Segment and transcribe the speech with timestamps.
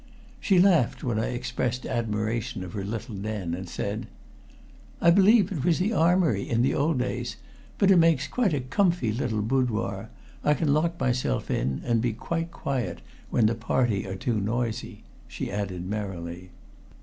[0.39, 4.07] She laughed when I expressed admiration of her little den, and said
[4.99, 7.35] "I believe it was the armory in the old days.
[7.77, 10.09] But it makes quite a comfy little boudoir.
[10.43, 15.03] I can lock myself in and be quite quiet when the party are too noisy,"
[15.27, 16.49] she added merrily.